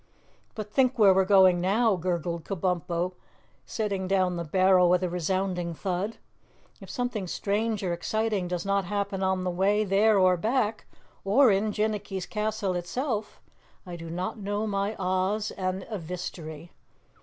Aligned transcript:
"But 0.55 0.73
think 0.73 0.97
where 0.97 1.13
we're 1.13 1.25
going 1.25 1.61
now," 1.61 1.95
gurgled 1.95 2.43
Kabumpo, 2.43 3.13
setting 3.67 4.07
down 4.07 4.35
the 4.35 4.43
barrel 4.43 4.89
with 4.89 5.03
a 5.03 5.09
resounding 5.09 5.75
thud. 5.75 6.17
"If 6.79 6.89
something 6.89 7.27
strange 7.27 7.83
or 7.83 7.93
exciting 7.93 8.47
does 8.47 8.65
not 8.65 8.85
happen 8.85 9.21
on 9.21 9.43
the 9.43 9.51
way 9.51 9.83
there 9.83 10.17
or 10.17 10.37
back, 10.37 10.87
or 11.23 11.51
in 11.51 11.71
Jinnicky's 11.71 12.25
castle 12.25 12.73
itself, 12.75 13.39
I 13.85 13.95
do 13.95 14.09
not 14.09 14.39
know 14.39 14.65
my 14.65 14.95
Oz 14.97 15.51
and 15.51 15.83
Evistery. 15.91 16.71